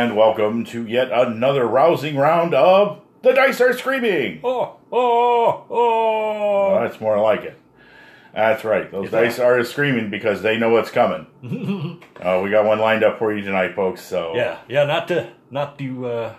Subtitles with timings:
[0.00, 4.40] and welcome to yet another rousing round of The Dice Are Screaming!
[4.42, 6.70] Oh, oh, oh.
[6.72, 7.58] Well, that's more like it.
[8.32, 8.90] That's right.
[8.90, 11.26] Those Is dice that- are screaming because they know what's coming.
[12.18, 14.00] uh, we got one lined up for you tonight, folks.
[14.00, 16.34] So Yeah, yeah, not to not to uh,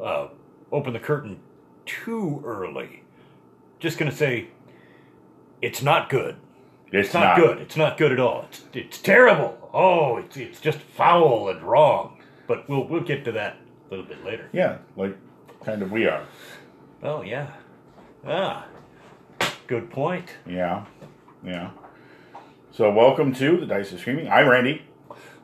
[0.00, 0.28] uh,
[0.70, 1.40] open the curtain
[1.84, 3.02] too early.
[3.80, 4.48] Just gonna say,
[5.60, 6.36] it's not good.
[6.92, 7.58] it's, It's not, good.
[7.58, 8.44] It's not good at all.
[8.48, 9.68] It's it's terrible.
[9.74, 12.15] Oh, it's it's just foul and wrong.
[12.46, 14.48] But we'll we'll get to that a little bit later.
[14.52, 15.16] Yeah, like
[15.64, 16.24] kind of we are.
[17.02, 17.50] Oh yeah,
[18.24, 18.66] ah,
[19.66, 20.30] good point.
[20.46, 20.84] Yeah,
[21.44, 21.70] yeah.
[22.70, 24.28] So welcome to The Dice Are Screaming.
[24.28, 24.82] I'm Randy.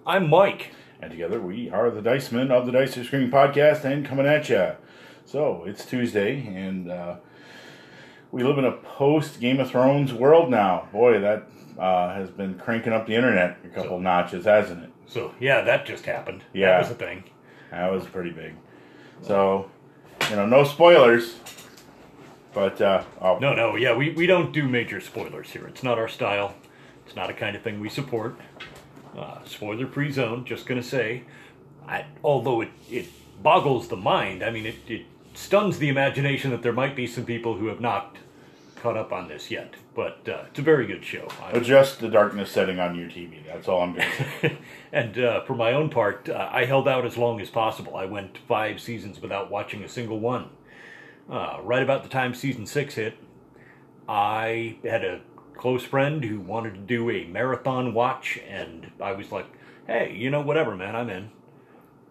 [0.06, 0.74] I'm Mike.
[1.00, 4.26] And together we are the Dice Men of the Dice Are Screaming podcast and coming
[4.26, 4.74] at ya.
[5.24, 7.16] So it's Tuesday and uh,
[8.30, 10.88] we live in a post Game of Thrones world now.
[10.92, 11.48] Boy, that
[11.78, 14.91] uh, has been cranking up the internet a couple notches, hasn't it?
[15.12, 16.42] So yeah, that just happened.
[16.52, 16.72] Yeah.
[16.72, 17.24] that was a thing.
[17.70, 18.54] That was pretty big.
[19.22, 19.70] So,
[20.30, 21.36] you know, no spoilers.
[22.52, 25.66] But, uh, oh, No, no, yeah, we, we don't do major spoilers here.
[25.66, 26.54] It's not our style.
[27.06, 28.36] It's not a kind of thing we support.
[29.16, 31.22] Uh, spoiler free zone, just gonna say.
[31.86, 33.06] I, although it, it
[33.42, 37.24] boggles the mind, I mean, it, it stuns the imagination that there might be some
[37.24, 38.16] people who have not
[38.82, 39.74] caught up on this yet.
[39.94, 41.28] But uh, it's a very good show.
[41.40, 43.46] I- adjust the darkness setting on your TV.
[43.46, 44.58] That's all I'm going to say.
[44.92, 47.96] and uh, for my own part, uh, I held out as long as possible.
[47.96, 50.50] I went five seasons without watching a single one.
[51.30, 53.14] Uh, right about the time season six hit,
[54.08, 55.20] I had a
[55.56, 59.46] close friend who wanted to do a marathon watch, and I was like,
[59.86, 61.30] "Hey, you know, whatever, man, I'm in."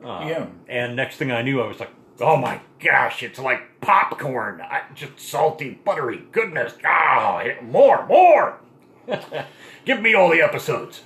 [0.03, 0.45] Uh, Yeah.
[0.69, 1.91] And next thing I knew, I was like,
[2.21, 4.61] "Oh my gosh, it's like popcorn!
[4.61, 6.73] I, just salty, buttery goodness!
[6.85, 8.59] Ah, more, more!
[9.85, 11.03] Give me all the episodes."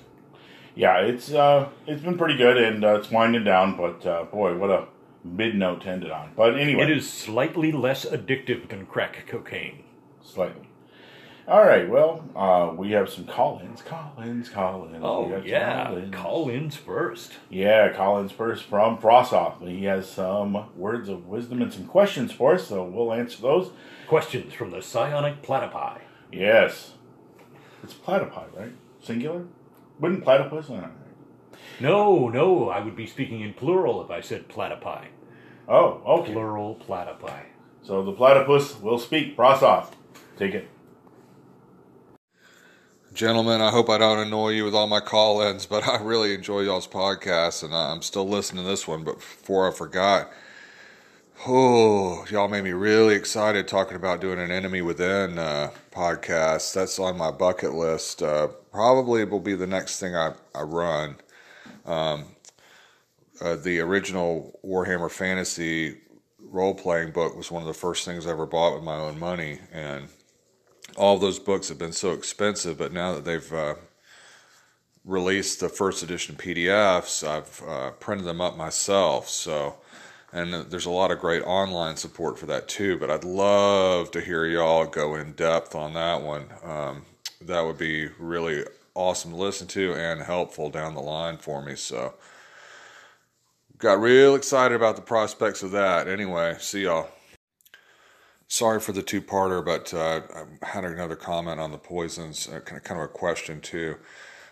[0.76, 4.58] yeah, it's uh, it's been pretty good and uh, it's winding down, but uh, boy,
[4.58, 4.88] what a
[5.24, 6.32] mid note to end it on.
[6.36, 9.84] But anyway, It is slightly less addictive than crack cocaine.
[10.22, 10.65] slightly.
[11.48, 14.98] All right, well, uh, we have some call-ins, call-ins, call-ins.
[15.04, 16.16] Oh yeah, call-ins.
[16.16, 17.34] call-ins first.
[17.52, 19.62] Yeah, Collins first from Frossoff.
[19.68, 23.70] He has some words of wisdom and some questions for us, so we'll answer those.
[24.08, 26.00] Questions from the psionic platypi.
[26.32, 26.94] Yes.
[27.84, 28.74] It's platypi, right?
[29.04, 29.46] Singular?
[30.00, 30.72] Wouldn't platypus?
[30.72, 30.88] Uh,
[31.80, 35.10] No, no, I would be speaking in plural if I said platypi.
[35.68, 36.34] Oh, okay.
[36.34, 37.44] Plural platypi.
[37.84, 39.38] So the platypus will speak.
[39.38, 39.90] Frossoff.
[40.38, 40.70] Take it.
[43.16, 46.34] Gentlemen, I hope I don't annoy you with all my call ins, but I really
[46.34, 49.06] enjoy y'all's podcast and I'm still listening to this one.
[49.06, 50.30] But before I forgot,
[51.48, 56.74] oh, y'all made me really excited talking about doing an Enemy Within uh, podcast.
[56.74, 58.22] That's on my bucket list.
[58.22, 61.16] Uh, probably will be the next thing I, I run.
[61.86, 62.26] Um,
[63.40, 66.00] uh, the original Warhammer Fantasy
[66.42, 69.18] role playing book was one of the first things I ever bought with my own
[69.18, 69.60] money.
[69.72, 70.10] And
[70.96, 73.76] all those books have been so expensive, but now that they've uh,
[75.04, 79.30] released the first edition PDFs, I've uh, printed them up myself.
[79.30, 79.76] So,
[80.34, 82.98] and there's a lot of great online support for that too.
[82.98, 86.48] But I'd love to hear y'all go in depth on that one.
[86.64, 87.06] Um,
[87.42, 88.64] that would be really
[88.96, 91.76] awesome to listen to and helpful down the line for me.
[91.76, 92.14] So,
[93.78, 96.08] got real excited about the prospects of that.
[96.08, 97.10] Anyway, see y'all.
[98.48, 100.22] Sorry for the two-parter, but uh,
[100.62, 103.96] I had another comment on the poisons, uh, kind of kind of a question too,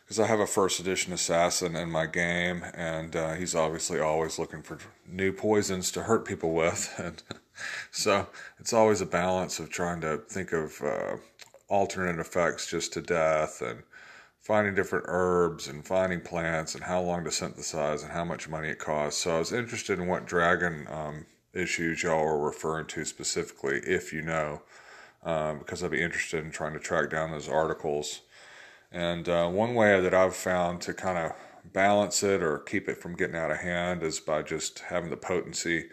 [0.04, 4.40] because I have a first edition assassin in my game, and uh, he's obviously always
[4.40, 7.22] looking for new poisons to hurt people with, and
[7.92, 8.28] so
[8.60, 11.18] it's always a balance of trying to think of uh,
[11.68, 13.84] alternate effects just to death and
[14.42, 18.70] finding different herbs and finding plants and how long to synthesize and how much money
[18.70, 19.22] it costs.
[19.22, 24.12] So I was interested in what dragon um, issues y'all are referring to specifically, if
[24.12, 24.62] you know,
[25.24, 28.22] um, because I'd be interested in trying to track down those articles.
[28.92, 31.32] And uh, one way that I've found to kind of
[31.72, 35.18] balance it or keep it from getting out of hand is by just having the
[35.18, 35.90] potency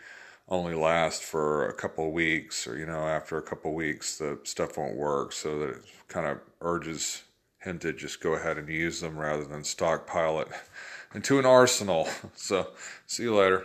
[0.49, 4.19] only last for a couple of weeks, or you know, after a couple of weeks,
[4.19, 5.33] the stuff won't work.
[5.33, 7.23] So that it kind of urges
[7.59, 10.49] him to just go ahead and use them rather than stockpile it
[11.15, 12.09] into an arsenal.
[12.35, 12.69] So,
[13.07, 13.65] see you later.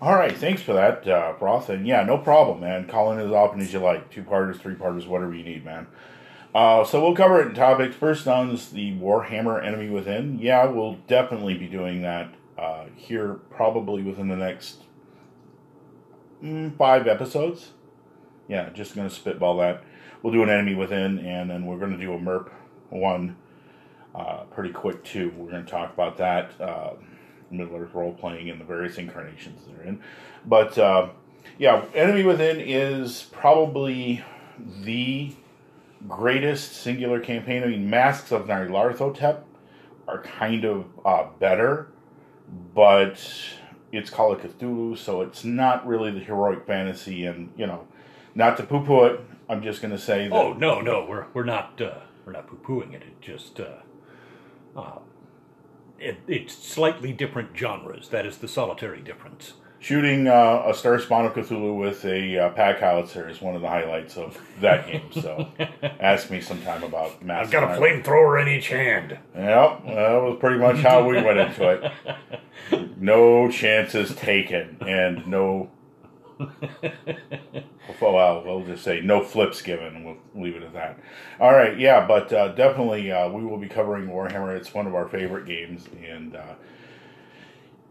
[0.00, 1.64] All right, thanks for that, uh.
[1.68, 2.86] And yeah, no problem, man.
[2.86, 4.10] Call in as often as you like.
[4.10, 5.86] Two parters, three parters, whatever you need, man.
[6.54, 7.96] Uh, so we'll cover it in topics.
[7.96, 10.38] First on is the Warhammer Enemy Within.
[10.38, 14.82] Yeah, we'll definitely be doing that uh, here probably within the next
[16.42, 17.70] mm, five episodes.
[18.46, 19.82] Yeah, just going to spitball that.
[20.22, 22.50] We'll do an Enemy Within, and then we're going to do a MERP
[22.90, 23.36] one
[24.14, 25.32] uh, pretty quick, too.
[25.36, 26.52] We're going to talk about that.
[27.62, 30.00] Earth role playing and the various incarnations they're in.
[30.44, 31.10] But uh,
[31.58, 34.24] yeah, Enemy Within is probably
[34.58, 35.34] the
[36.08, 37.62] greatest singular campaign.
[37.62, 39.42] I mean, Masks of Nyarlathotep
[40.06, 41.88] are kind of uh, better,
[42.74, 43.24] but
[43.92, 47.24] it's Call of Cthulhu, so it's not really the heroic fantasy.
[47.24, 47.86] And you know,
[48.34, 50.34] not to poo-poo it, I'm just going to say that.
[50.34, 53.02] Oh no, no, we're we're not uh, we're not poo-pooing it.
[53.02, 53.78] It just uh,
[54.76, 54.98] uh,
[55.98, 58.08] it, it's slightly different genres.
[58.08, 59.54] That is the solitary difference.
[59.80, 63.60] Shooting uh, a Star Spawn of Cthulhu with a uh, pack howitzer is one of
[63.60, 65.12] the highlights of that game.
[65.12, 65.46] So,
[66.00, 67.44] ask me sometime about Mass.
[67.44, 69.18] I've got a flamethrower in each hand.
[69.34, 71.92] Yep, that was pretty much how we went into it.
[72.96, 75.70] No chances taken, and no.
[78.00, 80.98] Well, we'll just say no flips given, we'll leave it at that.
[81.38, 84.56] All right, yeah, but uh, definitely uh, we will be covering Warhammer.
[84.56, 86.54] It's one of our favorite games, and uh,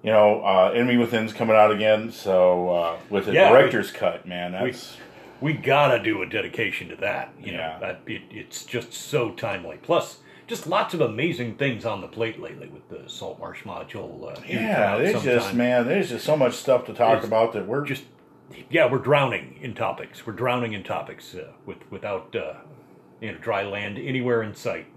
[0.03, 2.11] you know, uh, Enemy Within's coming out again.
[2.11, 4.97] So uh, with a Yeah, director's cut, man, that's
[5.41, 7.31] We gotta do a dedication to that.
[7.39, 7.57] You Yeah.
[7.57, 9.77] know, that it, it's just so timely.
[9.81, 14.35] Plus, just lots of amazing things on the plate lately with the Salt Marsh module.
[14.37, 14.97] Uh, yeah.
[14.97, 18.03] There's just man, there's just so much stuff to talk There's about that we're just
[18.69, 20.25] yeah, we're drowning in topics.
[20.25, 22.55] We're drowning in topics uh, with without uh,
[23.21, 24.87] you know dry land anywhere in sight.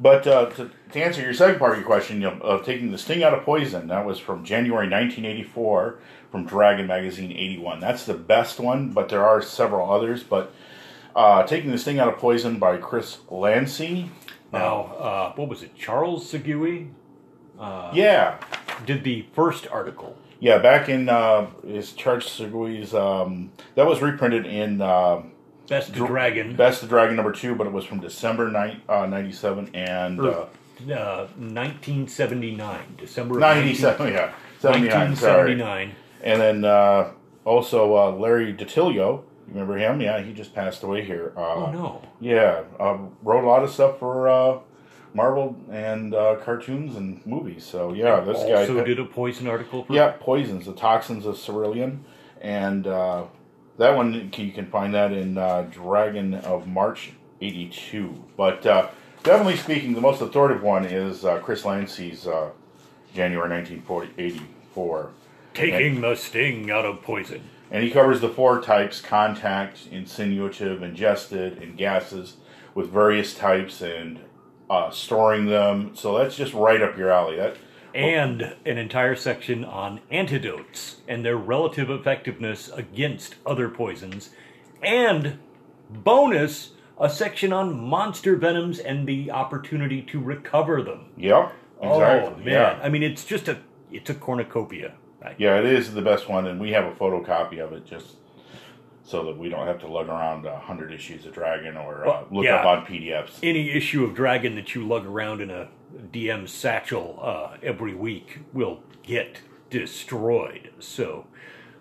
[0.00, 2.90] But uh, to, to answer your second part of your question, you know, of taking
[2.90, 5.98] the sting out of poison, that was from January 1984
[6.32, 7.78] from Dragon Magazine 81.
[7.78, 10.24] That's the best one, but there are several others.
[10.24, 10.52] But
[11.14, 14.10] uh, taking the sting out of poison by Chris Lancy.
[14.52, 15.76] Now, uh, what was it?
[15.76, 16.90] Charles Segui
[17.94, 18.38] Yeah,
[18.84, 20.16] did the first article.
[20.44, 20.58] Yeah.
[20.58, 22.92] Back in uh, is Charles Segui's.
[22.94, 25.22] Um, that was reprinted in uh,
[25.68, 29.06] Best Dr- Dragon, Best of Dragon number two, but it was from December ni- uh,
[29.06, 34.12] 97 and or, uh, uh, 1979, December 97.
[34.12, 35.94] Yeah, 1979.
[36.22, 37.12] And then uh,
[37.44, 39.22] also uh, Larry DiTillio.
[39.46, 40.00] You remember him?
[40.00, 41.32] Yeah, he just passed away here.
[41.36, 42.02] Uh, Oh no.
[42.20, 44.58] Yeah, uh, wrote a lot of stuff for uh,
[45.14, 47.64] Marvel and uh, cartoons and movies.
[47.64, 48.52] So yeah, this guy.
[48.52, 52.04] also did a poison article for yeah, poisons, the toxins of cerulean,
[52.40, 53.24] and uh,
[53.78, 58.24] that one you can find that in uh, Dragon of March '82.
[58.36, 58.88] But uh,
[59.22, 62.50] definitely speaking, the most authoritative one is uh, Chris Lancy's uh,
[63.14, 65.10] January 1984.
[65.54, 67.42] taking the sting out of poison.
[67.70, 72.36] And he covers the four types contact, insinuative, ingested, and gases
[72.74, 74.20] with various types and
[74.70, 75.92] uh, storing them.
[75.94, 77.36] So that's just right up your alley.
[77.36, 77.56] That
[77.94, 84.30] And an entire section on antidotes and their relative effectiveness against other poisons.
[84.82, 85.38] And
[85.90, 91.06] bonus, a section on monster venoms and the opportunity to recover them.
[91.16, 91.52] Yep,
[91.82, 92.32] exactly.
[92.32, 92.46] Oh man.
[92.46, 92.80] Yeah.
[92.82, 93.58] I mean it's just a
[93.92, 94.94] it's a cornucopia.
[95.24, 98.16] I- yeah, it is the best one, and we have a photocopy of it just
[99.04, 102.24] so that we don't have to lug around a hundred issues of Dragon or uh,
[102.30, 102.56] look yeah.
[102.56, 103.38] up on PDFs.
[103.42, 105.68] any issue of Dragon that you lug around in a
[106.10, 110.70] DM satchel uh, every week will get destroyed.
[110.80, 111.26] So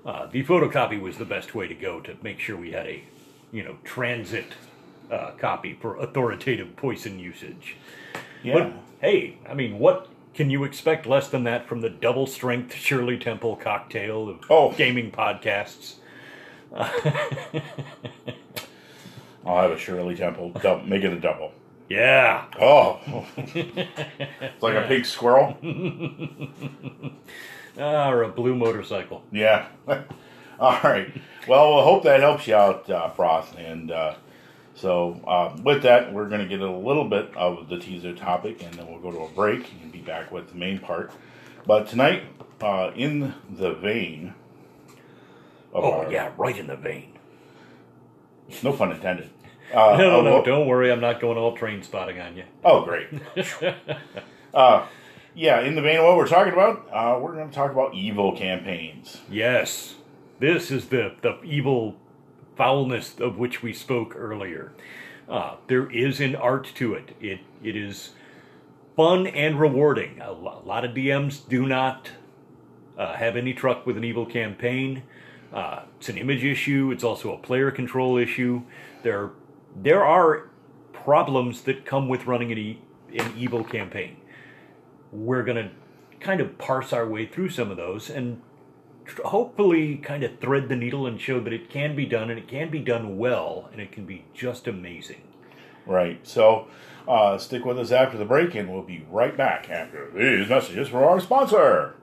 [0.05, 3.03] uh, the photocopy was the best way to go to make sure we had a,
[3.51, 4.47] you know, transit
[5.09, 7.77] uh, copy for authoritative poison usage.
[8.43, 12.27] Yeah, But hey, I mean, what can you expect less than that from the double
[12.27, 14.73] strength Shirley Temple cocktail of Oh.
[14.73, 15.95] gaming podcasts?
[19.45, 20.49] I'll have a Shirley Temple.
[20.51, 21.51] Dou- make it a double.
[21.89, 22.45] Yeah.
[22.59, 22.99] Oh,
[23.37, 25.57] it's like a big squirrel.
[27.75, 29.23] Ah, or a blue motorcycle.
[29.31, 29.65] Yeah.
[30.59, 31.11] All right.
[31.47, 33.55] Well, I hope that helps you out, uh, Frost.
[33.55, 34.13] And uh,
[34.75, 38.61] so, uh, with that, we're going to get a little bit of the teaser topic,
[38.63, 41.11] and then we'll go to a break and be back with the main part.
[41.65, 42.25] But tonight,
[42.61, 44.35] uh, in the vein
[45.73, 47.17] of Oh, our- yeah, right in the vein.
[48.63, 49.29] no pun intended.
[49.73, 52.43] Uh, No, no, no, don't worry, I'm not going all Trainspotting on you.
[52.63, 53.07] Oh, great.
[54.53, 54.85] uh,
[55.33, 57.95] yeah, in the vein of what we're talking about, uh, we're going to talk about
[57.95, 59.21] evil campaigns.
[59.31, 59.95] Yes,
[60.39, 61.95] this is the, the evil
[62.55, 64.73] foulness of which we spoke earlier.
[65.27, 67.15] Uh, there is an art to it.
[67.19, 68.11] It It is
[68.95, 70.21] fun and rewarding.
[70.21, 72.11] A lo- lot of DMs do not
[72.95, 75.01] uh, have any truck with an evil campaign.
[75.53, 76.91] Uh, it's an image issue.
[76.91, 78.63] It's also a player control issue.
[79.03, 79.31] There,
[79.75, 80.49] there are
[80.91, 82.81] problems that come with running an, e-
[83.17, 84.17] an evil campaign.
[85.11, 85.71] We're gonna
[86.19, 88.41] kind of parse our way through some of those and
[89.25, 92.47] hopefully kind of thread the needle and show that it can be done and it
[92.47, 95.21] can be done well and it can be just amazing.
[95.85, 96.25] Right.
[96.25, 96.67] So
[97.07, 100.87] uh, stick with us after the break, and we'll be right back after these messages
[100.87, 101.95] from our sponsor.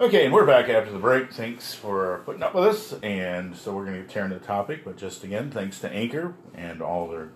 [0.00, 1.30] Okay, and we're back after the break.
[1.30, 2.94] Thanks for putting up with us.
[3.02, 6.34] And so we're going to turn to the topic, but just again, thanks to Anchor
[6.54, 7.32] and all their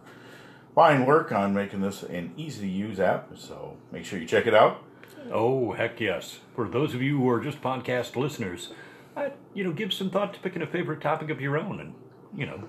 [0.75, 3.37] fine work on making this an easy to use app.
[3.37, 4.83] So make sure you check it out.
[5.31, 6.39] Oh, heck yes.
[6.57, 8.73] For those of you who are just podcast listeners,
[9.15, 11.93] I, you know, give some thought to picking a favorite topic of your own and,
[12.35, 12.65] you know,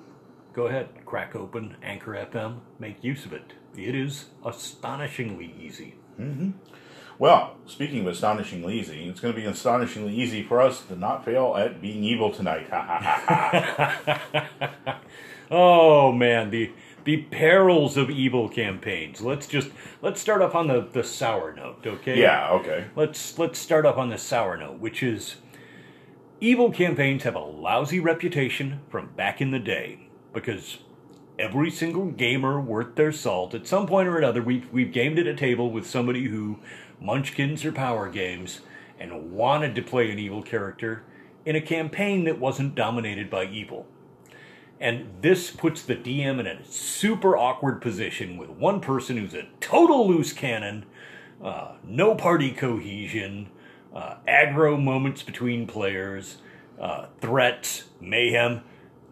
[0.52, 3.54] go ahead, crack open Anchor FM, make use of it.
[3.78, 5.96] It is astonishingly easy.
[6.20, 6.52] Mm-hmm.
[7.18, 11.24] Well, speaking of astonishingly easy, it's going to be astonishingly easy for us to not
[11.24, 12.68] fail at being evil tonight.
[12.70, 15.00] Ha ha ha.
[15.52, 16.72] Oh man, the
[17.04, 19.22] the perils of evil campaigns.
[19.22, 19.70] Let's just
[20.02, 22.20] let's start off on the, the sour note, okay?
[22.20, 22.86] yeah, okay.
[22.96, 25.36] Let's let's start off on the sour note, which is
[26.42, 30.80] evil campaigns have a lousy reputation from back in the day because
[31.38, 35.28] every single gamer worth their salt at some point or another we've we've gamed at
[35.28, 36.58] a table with somebody who
[37.00, 38.62] munchkins or power games
[39.00, 41.04] and wanted to play an evil character
[41.46, 43.86] in a campaign that wasn't dominated by evil.
[44.80, 49.48] And this puts the DM in a super awkward position with one person who's a
[49.60, 50.86] total loose cannon,
[51.44, 53.50] uh, no party cohesion,
[53.96, 56.38] uh, aggro moments between players,
[56.80, 58.62] uh, threats, mayhem,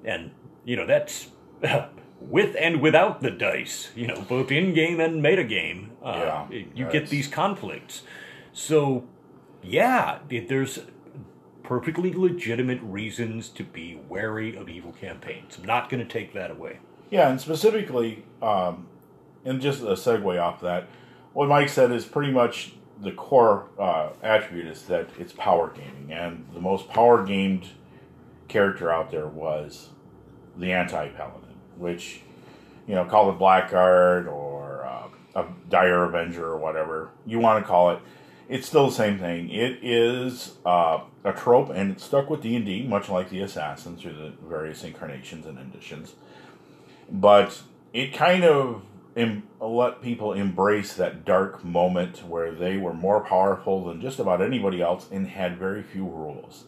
[0.03, 0.31] and,
[0.65, 1.29] you know, that's
[2.29, 5.91] with and without the dice, you know, both in game and meta game.
[6.01, 8.03] Uh, Yeah, you get these conflicts.
[8.51, 9.05] So,
[9.61, 10.79] yeah, there's
[11.63, 15.57] perfectly legitimate reasons to be wary of evil campaigns.
[15.57, 16.79] I'm not going to take that away.
[17.09, 18.87] Yeah, and specifically, um,
[19.45, 20.87] and just a segue off that,
[21.33, 26.11] what Mike said is pretty much the core uh, attribute is that it's power gaming,
[26.11, 27.69] and the most power gamed
[28.47, 29.89] character out there was
[30.57, 32.21] the anti paladin, which
[32.87, 37.67] you know, call it Blackguard or uh, a Dire Avenger or whatever you want to
[37.67, 37.99] call it.
[38.49, 39.49] It's still the same thing.
[39.49, 43.39] It is uh, a trope, and it's stuck with D and D, much like the
[43.41, 46.15] Assassin through the various incarnations and editions
[47.09, 47.61] but
[47.93, 48.83] it kind of
[49.15, 54.41] em- let people embrace that dark moment where they were more powerful than just about
[54.41, 56.65] anybody else and had very few rules.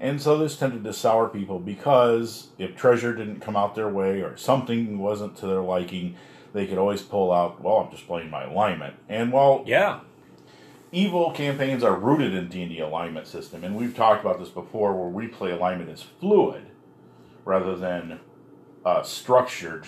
[0.00, 4.20] And so this tended to sour people because if treasure didn't come out their way
[4.20, 6.14] or something wasn't to their liking,
[6.52, 8.94] they could always pull out, well, I'm just playing my alignment.
[9.08, 10.00] And while Yeah,
[10.92, 15.08] evil campaigns are rooted in D&D alignment system, and we've talked about this before where
[15.08, 16.66] we play alignment as fluid
[17.44, 18.20] rather than
[18.84, 19.86] uh, structured.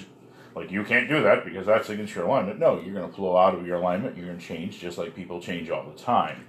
[0.55, 2.59] Like, you can't do that because that's against your alignment.
[2.59, 4.17] No, you're going to flow out of your alignment.
[4.17, 6.45] You're going to change just like people change all the time.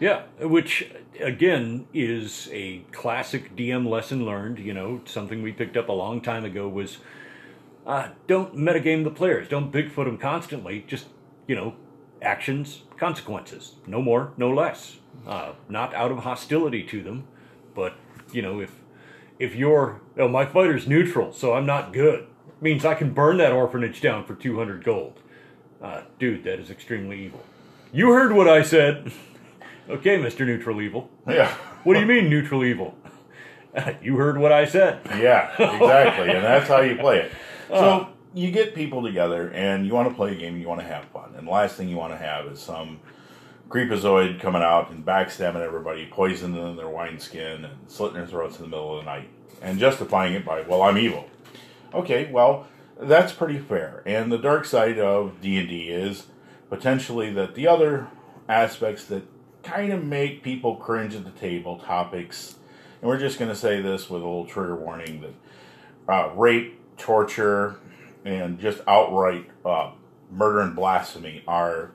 [0.00, 0.22] Yeah.
[0.40, 4.58] Which again is a classic DM lesson learned.
[4.58, 6.98] You know, something we picked up a long time ago was
[7.86, 9.48] uh, don't metagame the players.
[9.48, 10.84] Don't Bigfoot them constantly.
[10.86, 11.06] Just
[11.46, 11.74] you know,
[12.22, 13.76] actions, consequences.
[13.86, 14.96] No more, no less.
[15.26, 17.26] Uh, not out of hostility to them,
[17.74, 17.94] but
[18.32, 18.72] you know, if
[19.38, 22.26] if you're, oh, my fighter's neutral, so I'm not good,
[22.60, 25.20] means I can burn that orphanage down for 200 gold.
[25.82, 27.44] Uh, dude, that is extremely evil.
[27.92, 29.12] You heard what I said.
[29.88, 30.46] okay, Mr.
[30.46, 31.10] Neutral Evil.
[31.28, 31.54] Yeah.
[31.84, 32.96] What do you mean, neutral evil?
[34.02, 34.98] you heard what I said.
[35.18, 36.30] Yeah, exactly.
[36.30, 37.32] and that's how you play it.
[37.70, 37.78] Uh.
[37.78, 40.86] So you get people together and you want to play a game you want to
[40.86, 41.32] have fun.
[41.36, 42.98] And the last thing you want to have is some
[43.68, 48.68] creepazoid coming out and backstabbing everybody, poisoning their wineskin and slitting their throats in the
[48.68, 49.28] middle of the night
[49.62, 51.28] and justifying it by, well, I'm evil.
[51.94, 52.66] Okay, well,
[53.00, 54.02] that's pretty fair.
[54.06, 56.26] And the dark side of D&D is
[56.68, 58.08] potentially that the other
[58.48, 59.22] aspects that
[59.66, 62.56] kind of make people cringe at the table, topics,
[63.00, 66.80] and we're just going to say this with a little trigger warning that uh, rape,
[66.96, 67.76] torture,
[68.24, 69.90] and just outright uh,
[70.30, 71.90] murder and blasphemy are,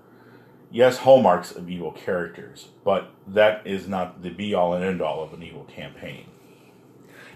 [0.70, 5.24] yes, hallmarks of evil characters, but that is not the be all and end all
[5.24, 6.26] of an evil campaign.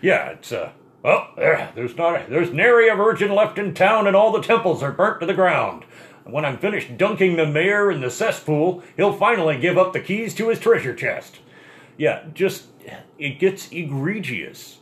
[0.01, 4.15] Yeah, it's uh well, there, there's not there's nary a virgin left in town, and
[4.15, 5.85] all the temples are burnt to the ground.
[6.25, 10.33] When I'm finished dunking the mayor in the cesspool, he'll finally give up the keys
[10.35, 11.39] to his treasure chest.
[11.97, 12.65] Yeah, just
[13.19, 14.79] it gets egregious,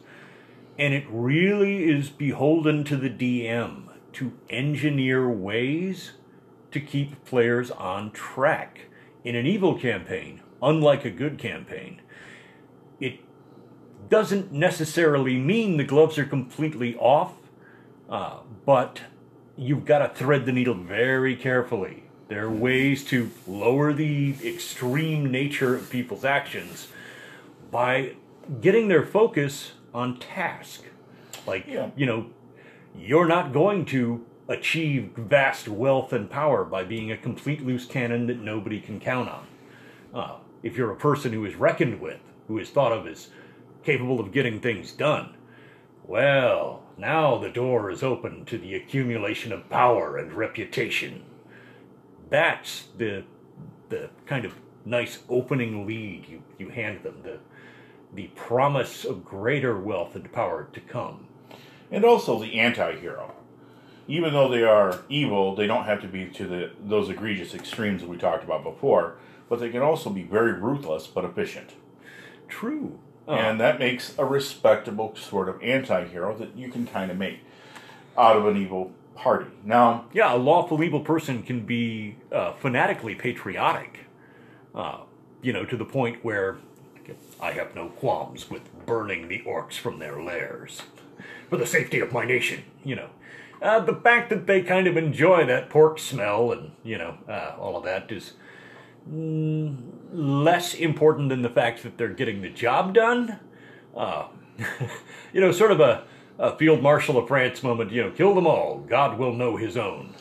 [0.79, 6.13] and it really is beholden to the DM to engineer ways
[6.71, 8.81] to keep players on track.
[9.25, 12.01] In an evil campaign, unlike a good campaign,
[12.99, 13.19] it
[14.09, 17.33] doesn't necessarily mean the gloves are completely off,
[18.09, 19.01] uh, but
[19.57, 22.03] you've got to thread the needle very carefully.
[22.27, 26.87] There are ways to lower the extreme nature of people's actions
[27.69, 28.15] by
[28.61, 30.85] getting their focus on task.
[31.45, 31.89] Like, Yeah.
[31.95, 32.27] you know,
[32.97, 38.27] you're not going to achieve vast wealth and power by being a complete loose cannon
[38.27, 39.47] that nobody can count on.
[40.13, 43.29] Uh, if you're a person who is reckoned with, who is thought of as
[43.83, 45.33] capable of getting things done,
[46.05, 51.23] well, now the door is open to the accumulation of power and reputation.
[52.29, 53.23] That's the
[53.89, 57.39] the kind of nice opening lead you, you hand them, the
[58.13, 61.27] the promise of greater wealth and power to come.
[61.91, 63.33] And also the anti-hero.
[64.07, 68.01] Even though they are evil, they don't have to be to the those egregious extremes
[68.01, 69.15] that we talked about before,
[69.49, 71.71] but they can also be very ruthless but efficient.
[72.47, 72.99] True.
[73.27, 77.39] Uh, And that makes a respectable sort of anti-hero that you can kind of make
[78.17, 79.49] out of an evil party.
[79.63, 83.99] Now, yeah, a lawful evil person can be uh, fanatically patriotic,
[84.75, 84.99] uh,
[85.41, 86.57] you know, to the point where
[87.39, 90.81] I have no qualms with burning the orcs from their lairs
[91.49, 93.09] for the safety of my nation, you know.
[93.61, 97.55] Uh, the fact that they kind of enjoy that pork smell and, you know, uh,
[97.59, 98.33] all of that is
[99.09, 103.39] less important than the fact that they're getting the job done.
[103.95, 104.27] Uh,
[105.33, 106.03] you know, sort of a,
[106.39, 109.77] a Field Marshal of France moment, you know, kill them all, God will know his
[109.77, 110.13] own.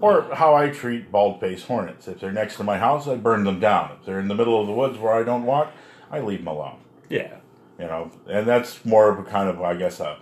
[0.00, 2.08] or how I treat bald-faced hornets.
[2.08, 3.92] If they're next to my house, I burn them down.
[3.98, 5.72] If they're in the middle of the woods where I don't walk,
[6.10, 6.78] I leave them alone.
[7.08, 7.36] Yeah.
[7.78, 10.18] You know, and that's more of a kind of, I guess, a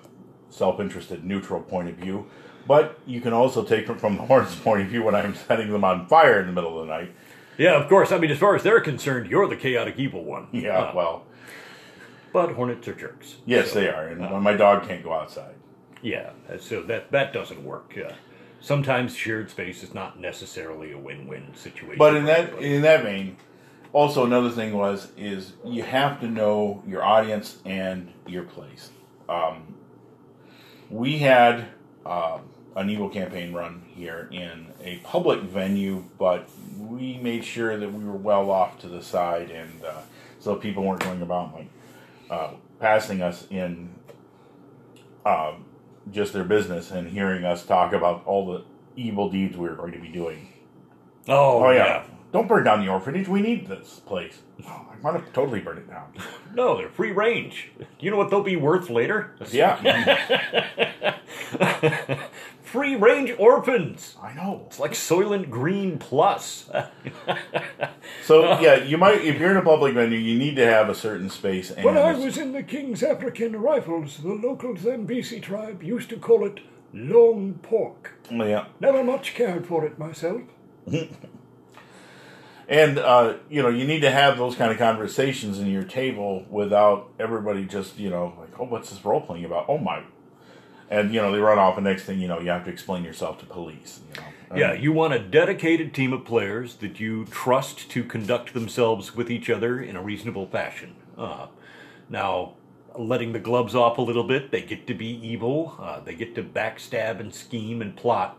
[0.50, 2.26] self-interested, neutral point of view.
[2.66, 5.70] But you can also take it from the hornet's point of view when I'm setting
[5.72, 7.12] them on fire in the middle of the night.
[7.62, 8.10] Yeah, of course.
[8.10, 10.48] I mean, as far as they're concerned, you're the chaotic evil one.
[10.50, 11.24] Yeah, Uh, well,
[12.32, 13.36] but hornets are jerks.
[13.46, 14.08] yes, So, they are.
[14.08, 15.54] And when my dog can't go outside.
[16.02, 17.96] Yeah, so that that doesn't work.
[17.96, 18.12] Uh,
[18.60, 21.98] sometimes shared space is not necessarily a win-win situation.
[21.98, 22.74] But in that everybody.
[22.74, 23.36] in that vein,
[23.92, 28.90] also another thing was is you have to know your audience and your place.
[29.28, 29.74] Um,
[30.90, 31.66] we had
[32.04, 32.40] um,
[32.76, 38.04] an evil campaign run here in a public venue, but we made sure that we
[38.04, 40.00] were well off to the side, and uh,
[40.38, 41.68] so people weren't going about like
[42.30, 43.90] uh, passing us in
[45.26, 45.64] um,
[46.10, 48.64] just their business and hearing us talk about all the
[48.96, 50.48] evil deeds we were going to be doing.
[51.28, 51.84] oh, Oh yeah.
[51.86, 52.04] yeah.
[52.32, 53.28] Don't burn down the orphanage.
[53.28, 54.38] We need this place.
[54.66, 56.14] Oh, I want to totally burn it down.
[56.54, 57.70] no, they're free range.
[58.00, 59.34] You know what they'll be worth later?
[59.50, 59.76] Yeah,
[62.72, 64.16] free range orphans.
[64.22, 64.62] I know.
[64.66, 66.70] It's like Soylent Green Plus.
[68.24, 70.94] So yeah, you might if you're in a public venue, you need to have a
[70.94, 71.70] certain space.
[71.70, 76.16] And When I was in the King's African Rifles, the local Zambesi tribe used to
[76.16, 76.60] call it
[76.92, 78.12] long pork.
[78.30, 80.42] yeah, Never much cared for it myself.
[82.68, 86.44] and uh, you know you need to have those kind of conversations in your table
[86.50, 90.02] without everybody just you know like oh what's this role playing about oh my,
[90.92, 93.02] and you know they run off and next thing you know you have to explain
[93.02, 94.00] yourself to police.
[94.10, 94.26] You know.
[94.54, 99.30] Yeah, you want a dedicated team of players that you trust to conduct themselves with
[99.30, 100.94] each other in a reasonable fashion.
[101.16, 101.46] Uh,
[102.10, 102.52] now,
[102.98, 106.34] letting the gloves off a little bit, they get to be evil, uh, they get
[106.34, 108.38] to backstab and scheme and plot,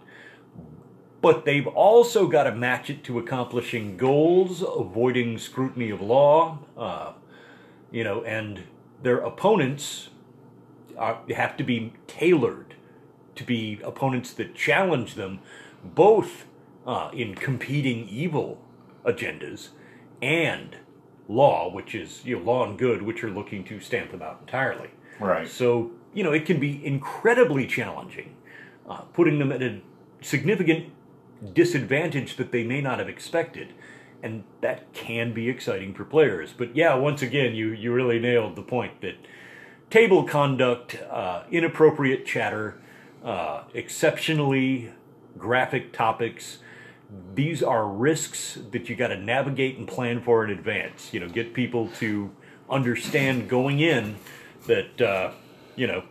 [1.21, 7.13] but they've also got to match it to accomplishing goals, avoiding scrutiny of law, uh,
[7.89, 8.61] you know, and
[9.01, 10.09] their opponents
[10.97, 12.75] are, have to be tailored
[13.35, 15.39] to be opponents that challenge them
[15.83, 16.45] both
[16.85, 18.61] uh, in competing evil
[19.05, 19.69] agendas
[20.21, 20.77] and
[21.27, 24.39] law, which is you know, law and good, which are looking to stamp them out
[24.41, 24.89] entirely.
[25.19, 25.47] Right.
[25.47, 28.35] So you know it can be incredibly challenging,
[28.87, 29.81] uh, putting them at a
[30.21, 30.91] significant
[31.53, 33.73] disadvantage that they may not have expected,
[34.21, 36.53] and that can be exciting for players.
[36.55, 39.15] But yeah, once again, you you really nailed the point that
[39.93, 42.81] table conduct, uh, inappropriate chatter,
[43.23, 44.91] uh, exceptionally
[45.37, 46.57] graphic topics.
[47.35, 51.13] These are risks that you got to navigate and plan for in advance.
[51.13, 52.31] You know, get people to
[52.71, 54.15] understand going in
[54.65, 55.29] that uh,
[55.75, 56.05] you know,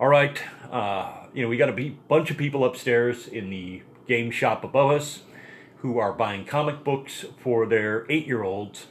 [0.00, 4.30] all right, uh, you know, we got a bunch of people upstairs in the game
[4.30, 5.20] shop above us
[5.82, 8.86] who are buying comic books for their eight-year-olds,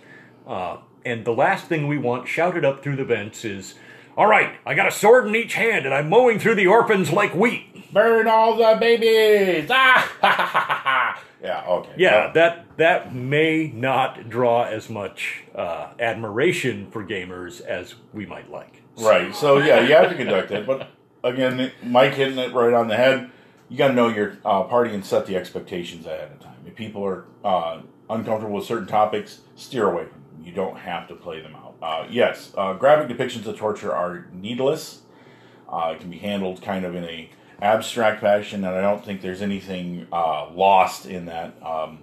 [0.46, 3.74] uh, and the last thing we want shouted up through the vents is,
[4.18, 7.12] "All right, I got a sword in each hand, and I'm mowing through the orphans
[7.12, 9.70] like wheat." Burn all the babies!
[9.72, 10.12] Ah!
[10.22, 11.64] Ha, ha, ha, yeah.
[11.68, 11.92] Okay.
[11.98, 18.50] Yeah, that that may not draw as much uh, admiration for gamers as we might
[18.52, 18.82] like.
[18.98, 19.34] Right.
[19.36, 20.66] So yeah, you have to conduct it.
[20.66, 20.90] But
[21.24, 23.30] again, Mike hitting it right on the head.
[23.70, 26.56] You got to know your uh, party and set the expectations ahead of time.
[26.66, 30.46] If people are uh, uncomfortable with certain topics, steer away from them.
[30.46, 31.67] You don't have to play them out.
[31.82, 35.02] Uh, yes, uh, graphic depictions of torture are needless.
[35.70, 37.30] Uh, it can be handled kind of in a
[37.62, 41.56] abstract fashion, and I don't think there's anything uh, lost in that.
[41.64, 42.00] Um,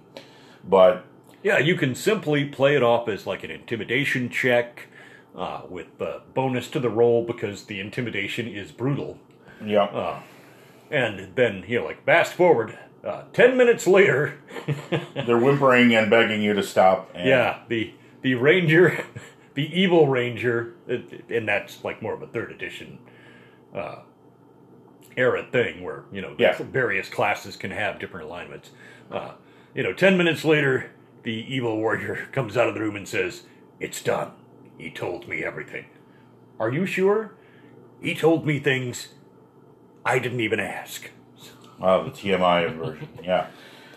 [0.67, 1.05] but
[1.43, 4.87] Yeah, you can simply play it off as like an intimidation check
[5.35, 9.19] uh, with uh, bonus to the roll because the intimidation is brutal.
[9.63, 10.21] Yeah.
[10.91, 14.37] And then, you know, like fast forward, uh, 10 minutes later,
[15.25, 17.11] They're whimpering and begging you to stop.
[17.13, 19.05] And yeah, the the ranger,
[19.55, 22.99] the evil ranger, and that's like more of a third edition
[23.73, 23.99] uh,
[25.17, 26.55] era thing where, you know, Yeah.
[26.61, 28.71] various classes can have different alignments.
[29.11, 29.31] Uh,
[29.73, 30.91] you know, 10 minutes later,
[31.23, 33.43] the evil warrior comes out of the room and says,
[33.79, 34.31] It's done.
[34.77, 35.85] He told me everything.
[36.59, 37.33] Are you sure?
[38.01, 39.09] He told me things
[40.05, 41.09] I didn't even ask.
[41.79, 43.09] Wow, the TMI version.
[43.23, 43.47] Yeah.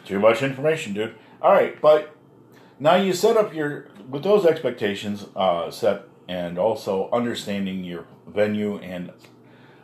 [0.05, 1.14] Too much information, dude.
[1.42, 2.16] All right, but
[2.79, 8.79] now you set up your with those expectations uh, set, and also understanding your venue
[8.79, 9.12] and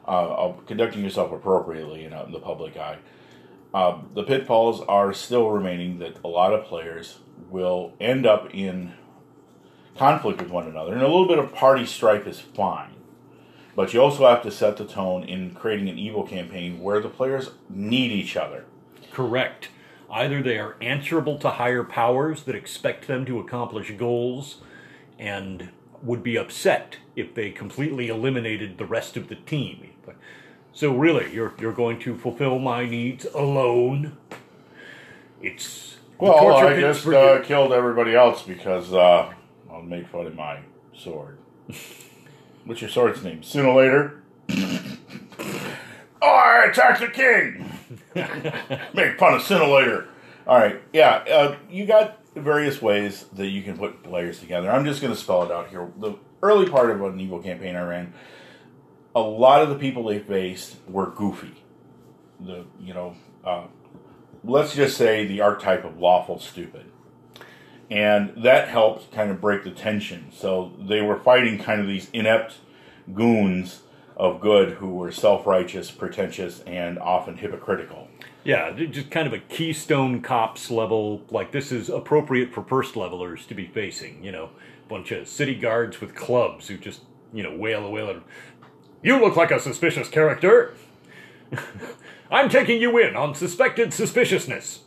[0.06, 2.98] uh, conducting yourself appropriately in, in the public eye.
[3.72, 7.18] Um, the pitfalls are still remaining that a lot of players
[7.50, 8.92] will end up in
[9.98, 12.94] conflict with one another, and a little bit of party strife is fine.
[13.76, 17.08] But you also have to set the tone in creating an evil campaign where the
[17.08, 18.64] players need each other.
[19.12, 19.68] Correct.
[20.14, 24.58] Either they are answerable to higher powers that expect them to accomplish goals
[25.18, 25.70] and
[26.02, 29.90] would be upset if they completely eliminated the rest of the team.
[30.72, 34.16] So really, you're you're going to fulfill my needs alone.
[35.40, 39.32] It's Well, I just uh, killed everybody else because uh,
[39.70, 40.60] I'll make fun of my
[40.92, 41.38] sword.
[42.64, 43.42] What's your sword's name?
[43.42, 44.22] Sooner or later.
[46.22, 47.73] oh, I attacked the king.
[48.14, 50.08] Make fun of Cinelator.
[50.46, 54.70] All right, yeah, uh, you got various ways that you can put players together.
[54.70, 55.90] I'm just going to spell it out here.
[55.98, 58.12] The early part of an evil campaign I ran,
[59.14, 61.54] a lot of the people they faced were goofy.
[62.40, 63.64] The you know, uh,
[64.42, 66.86] let's just say the archetype of lawful stupid.
[67.90, 70.32] And that helped kind of break the tension.
[70.32, 72.56] So they were fighting kind of these inept
[73.12, 73.80] goons
[74.16, 78.08] of good who were self righteous, pretentious, and often hypocritical.
[78.44, 81.22] Yeah, just kind of a Keystone Cops level.
[81.30, 84.22] Like this is appropriate for first levelers to be facing.
[84.22, 84.50] You know,
[84.88, 88.02] bunch of city guards with clubs who just you know wail away.
[88.02, 88.22] Like,
[89.02, 90.74] you look like a suspicious character.
[92.30, 94.80] I'm taking you in on suspected suspiciousness.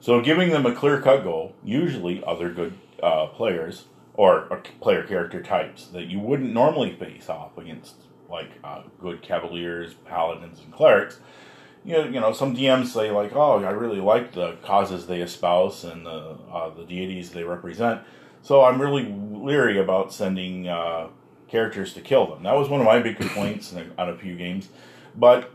[0.00, 5.02] So giving them a clear cut goal, usually other good uh, players or, or player
[5.02, 7.94] character types that you wouldn't normally face off against,
[8.28, 11.18] like uh, good cavaliers, paladins, and clerics.
[11.84, 15.20] You know, you know, some DMs say like, "Oh, I really like the causes they
[15.20, 18.00] espouse and the uh, the deities they represent."
[18.42, 21.08] So I'm really leery about sending uh,
[21.48, 22.42] characters to kill them.
[22.42, 24.68] That was one of my big complaints in- on a few games,
[25.16, 25.50] but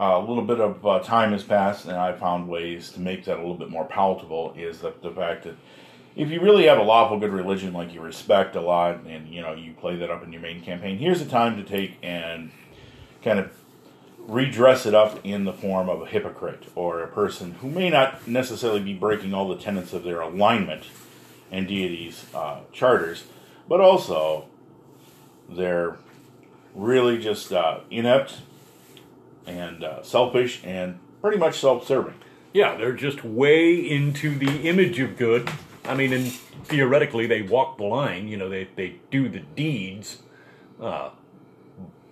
[0.00, 3.24] uh, a little bit of uh, time has passed, and I found ways to make
[3.24, 4.54] that a little bit more palatable.
[4.56, 5.56] Is that the fact that
[6.14, 9.40] if you really have a lawful good religion, like you respect a lot, and you
[9.40, 12.50] know you play that up in your main campaign, here's a time to take and
[13.22, 13.50] kind of
[14.18, 18.26] redress it up in the form of a hypocrite or a person who may not
[18.26, 20.84] necessarily be breaking all the tenets of their alignment
[21.50, 23.24] and deities' uh, charters,
[23.68, 24.46] but also
[25.48, 25.96] they're
[26.74, 28.38] really just uh, inept
[29.46, 32.14] and uh, selfish and pretty much self-serving.
[32.52, 35.50] Yeah, they're just way into the image of good.
[35.84, 36.26] I mean, and
[36.64, 38.28] theoretically, they walk the line.
[38.28, 40.22] You know, they they do the deeds,
[40.80, 41.10] uh,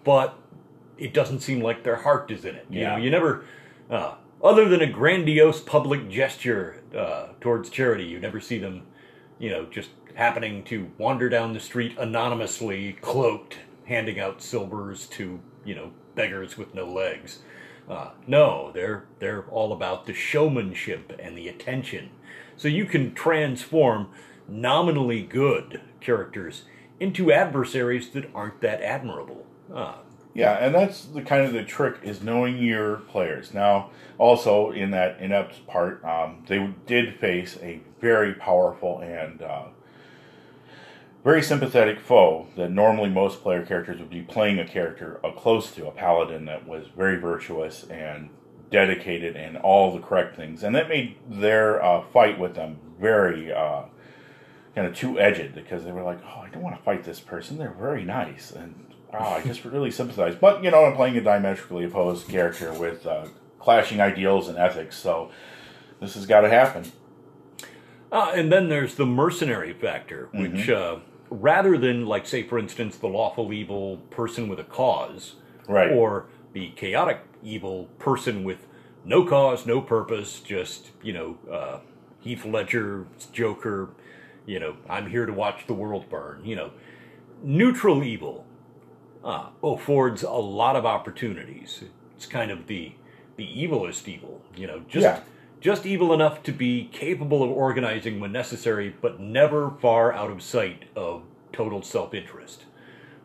[0.04, 0.36] but
[0.98, 2.66] it doesn't seem like their heart is in it.
[2.68, 2.90] You Yeah.
[2.90, 3.44] know, you never,
[3.88, 8.82] uh, other than a grandiose public gesture uh, towards charity, you never see them,
[9.38, 15.40] you know, just happening to wander down the street anonymously, cloaked, handing out silvers to
[15.64, 17.38] you know beggars with no legs.
[17.88, 22.10] Uh, no, they're they're all about the showmanship and the attention.
[22.60, 24.10] So you can transform
[24.46, 26.64] nominally good characters
[27.00, 29.46] into adversaries that aren't that admirable.
[29.74, 29.94] Uh,
[30.34, 33.54] Yeah, and that's the kind of the trick is knowing your players.
[33.54, 39.68] Now, also in that inept part, um, they did face a very powerful and uh,
[41.24, 45.86] very sympathetic foe that normally most player characters would be playing a character close to
[45.86, 48.28] a paladin that was very virtuous and
[48.70, 53.52] dedicated and all the correct things, and that made their uh, fight with them very
[53.52, 53.82] uh,
[54.74, 57.20] kind of two edged because they were like, "Oh, I don't want to fight this
[57.20, 57.58] person.
[57.58, 60.36] They're very nice," and oh, I just really sympathize.
[60.36, 63.26] But you know, I'm playing a diametrically opposed character with uh,
[63.58, 65.30] clashing ideals and ethics, so
[66.00, 66.90] this has got to happen.
[68.12, 70.96] Uh, and then there's the mercenary factor, which uh,
[71.30, 75.34] rather than, like, say, for instance, the lawful evil person with a cause,
[75.68, 75.92] Right.
[75.92, 78.66] or the chaotic evil person with
[79.04, 81.78] no cause, no purpose, just, you know, uh,
[82.20, 83.90] Heath Ledger, Joker,
[84.46, 86.44] you know, I'm here to watch the world burn.
[86.44, 86.70] You know,
[87.42, 88.44] neutral evil
[89.24, 91.82] uh, affords a lot of opportunities.
[92.16, 92.92] It's kind of the
[93.36, 94.42] the evilest evil.
[94.54, 95.20] You know, just Yeah.
[95.60, 100.42] just evil enough to be capable of organizing when necessary, but never far out of
[100.42, 101.22] sight of
[101.52, 102.64] total self interest.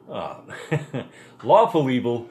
[0.09, 0.37] Uh,
[1.43, 2.29] lawful evil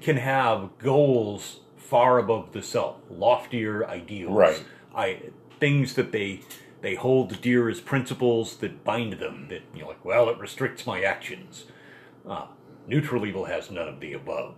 [0.00, 4.64] can have goals far above the self, loftier ideals, Right.
[4.94, 5.20] I
[5.58, 6.42] things that they
[6.80, 9.46] they hold dear as principles that bind them.
[9.48, 11.64] That you know, like well, it restricts my actions.
[12.28, 12.46] Uh,
[12.86, 14.54] neutral evil has none of the above.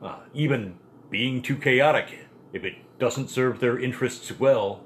[0.00, 0.76] Uh, even
[1.10, 4.82] being too chaotic, if it doesn't serve their interests well,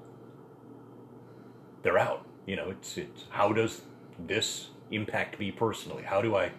[1.82, 2.26] they're out.
[2.46, 3.82] You know, it's it's how does
[4.18, 6.02] this impact me personally?
[6.02, 6.52] How do I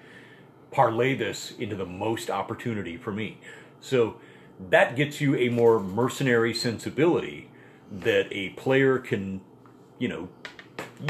[0.72, 3.40] parlay this into the most opportunity for me?
[3.80, 4.18] So
[4.70, 7.50] that gets you a more mercenary sensibility
[7.92, 9.42] that a player can,
[10.00, 10.30] you know,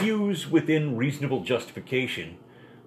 [0.04, 2.38] use within reasonable justification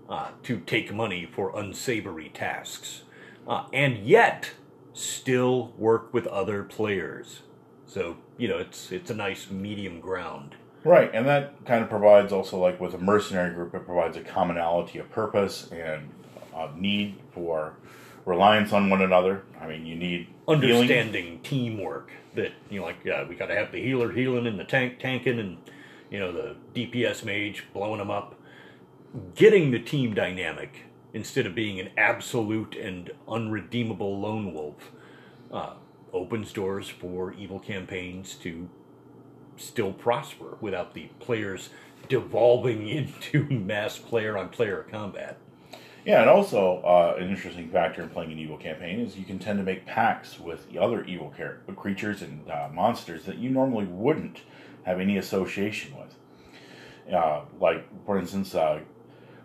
[0.08, 3.02] uh, to take money for unsavory tasks,
[3.46, 4.52] uh, and yet
[4.92, 7.40] still work with other players.
[7.86, 10.56] So you know, it's it's a nice medium ground.
[10.82, 14.22] Right, and that kind of provides also like with a mercenary group, it provides a
[14.22, 16.10] commonality of purpose and
[16.54, 17.74] a need for
[18.24, 19.44] reliance on one another.
[19.60, 20.64] I mean, you need healing.
[20.64, 24.58] understanding teamwork that you know like uh, we got to have the healer healing and
[24.58, 25.58] the tank tanking and
[26.10, 28.34] you know the DPS mage blowing them up
[29.34, 34.92] getting the team dynamic instead of being an absolute and unredeemable lone wolf
[35.52, 35.74] uh,
[36.12, 38.68] opens doors for evil campaigns to
[39.56, 41.70] still prosper without the players
[42.08, 45.38] devolving into mass player on player combat
[46.04, 49.38] Yeah, and also uh, an interesting factor in playing an evil campaign is you can
[49.38, 53.84] tend to make pacts with other evil char- creatures and uh, monsters that you normally
[53.84, 54.40] wouldn't
[54.84, 57.14] have any association with.
[57.14, 58.80] Uh, like, for instance, uh,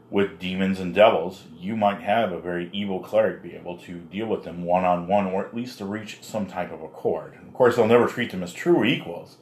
[0.10, 4.28] with demons and devils, you might have a very evil cleric be able to deal
[4.28, 7.38] with them one on one, or at least to reach some type of accord.
[7.46, 9.38] Of course, they'll never treat them as true equals,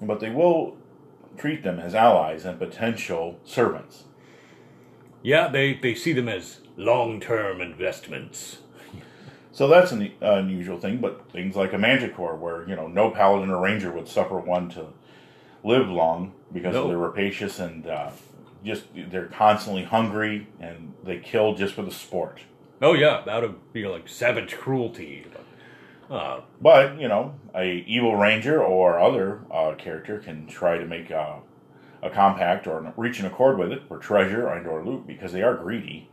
[0.00, 0.76] but they will
[1.36, 4.04] treat them as allies and potential servants.
[5.24, 8.58] Yeah they, they see them as long-term investments
[9.52, 13.10] So that's an uh, unusual thing, but things like a Manticore, where you know no
[13.10, 14.86] paladin or ranger would suffer one to
[15.62, 16.88] live long because No.
[16.88, 18.10] they're rapacious and uh,
[18.64, 22.40] just they're constantly hungry and they kill just for the sport.
[22.82, 25.24] Oh yeah, that would be like savage cruelty.
[26.10, 31.10] Uh, But you know, a evil ranger or other uh, character can try to make
[32.04, 35.42] a, compact or reach an accord with it for treasure and or loot because they
[35.42, 36.08] are greedy.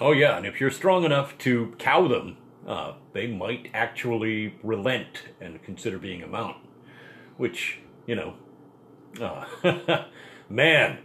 [0.00, 5.22] oh yeah, and if you're strong enough to cow them, uh, they might actually relent
[5.40, 6.56] and consider being a mount.
[7.36, 8.34] Which you know,
[9.20, 10.04] uh,
[10.48, 10.98] man,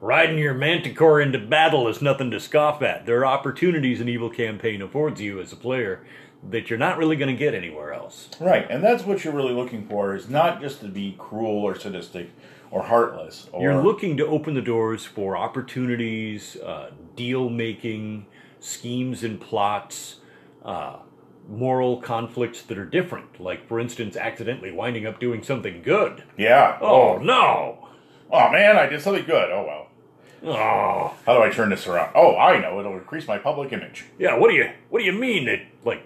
[0.00, 3.06] riding your manticore into battle is nothing to scoff at.
[3.06, 6.04] There are opportunities an evil campaign affords you as a player
[6.50, 8.28] that you're not really going to get anywhere else.
[8.40, 11.78] Right, and that's what you're really looking for is not just to be cruel or
[11.78, 12.30] sadistic
[12.70, 13.48] or heartless.
[13.52, 18.26] Or, You're looking to open the doors for opportunities, uh, deal making,
[18.60, 20.16] schemes and plots,
[20.64, 20.96] uh,
[21.48, 23.40] moral conflicts that are different.
[23.40, 26.24] Like, for instance, accidentally winding up doing something good.
[26.36, 26.78] Yeah.
[26.80, 27.88] Oh, no!
[28.30, 29.50] Oh man, I did something good.
[29.50, 29.84] Oh well.
[30.54, 32.12] Oh, How do I turn this around?
[32.14, 32.78] Oh, I know.
[32.78, 34.04] It'll increase my public image.
[34.18, 34.36] yeah.
[34.36, 36.02] What do you What do you mean that like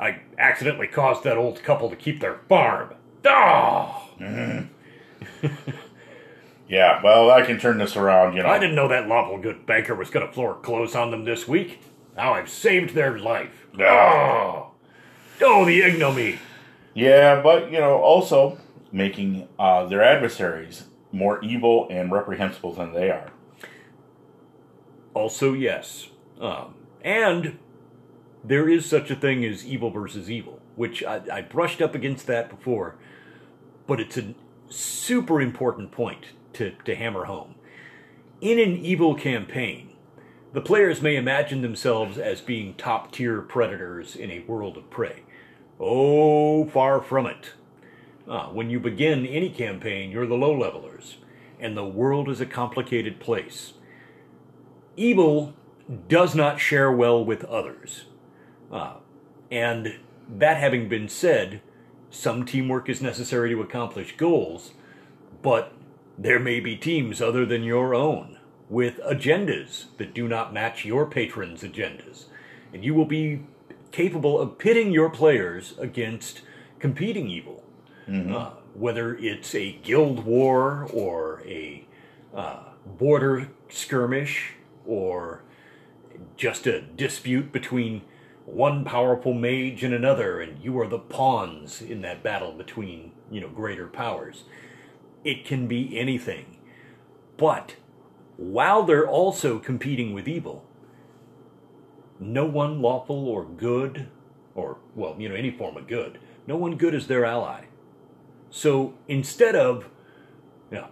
[0.00, 2.94] I accidentally caused that old couple to keep their farm?
[3.24, 4.08] Oh,
[6.70, 8.48] Yeah, well, I can turn this around, you know.
[8.48, 11.80] I didn't know that lawful good banker was going to foreclose on them this week.
[12.16, 13.66] Now I've saved their life.
[13.76, 14.70] Oh,
[15.42, 16.38] oh, the ignominy.
[16.94, 18.56] Yeah, but, you know, also
[18.92, 23.32] making uh, their adversaries more evil and reprehensible than they are.
[25.12, 26.10] Also, yes.
[26.40, 27.58] Um, and
[28.44, 32.28] there is such a thing as evil versus evil, which I, I brushed up against
[32.28, 32.94] that before,
[33.88, 34.34] but it's a
[34.68, 37.54] super important point to, to hammer home.
[38.40, 39.90] In an evil campaign,
[40.52, 45.22] the players may imagine themselves as being top tier predators in a world of prey.
[45.78, 47.52] Oh, far from it.
[48.28, 51.16] Uh, when you begin any campaign, you're the low levelers,
[51.58, 53.74] and the world is a complicated place
[55.00, 55.54] evil
[56.08, 58.04] does not share well with others.
[58.70, 58.94] Uh,
[59.50, 61.60] and that having been said,
[62.10, 64.72] some teamwork is necessary to accomplish goals,
[65.42, 65.72] but
[66.18, 71.06] there may be teams other than your own with agendas that do not match your
[71.06, 72.26] patrons' agendas.
[72.72, 73.42] And you will be
[73.90, 76.42] capable of pitting your players against
[76.78, 77.64] competing evil.
[78.34, 81.86] Uh, whether it's a guild war or a
[82.34, 84.54] uh, border skirmish
[84.86, 85.42] or
[86.36, 88.02] just a dispute between
[88.46, 93.40] one powerful mage and another, and you are the pawns in that battle between, you
[93.40, 94.44] know, greater powers.
[95.24, 96.56] It can be anything.
[97.36, 97.76] But
[98.36, 100.64] while they're also competing with evil,
[102.18, 104.08] no one lawful or good,
[104.54, 107.64] or, well, you know, any form of good, no one good is their ally.
[108.50, 109.88] So instead of,
[110.70, 110.88] you know,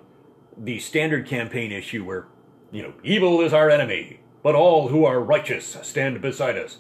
[0.56, 2.28] the standard campaign issue where,
[2.70, 6.78] you know, evil is our enemy, but all who are righteous stand beside us,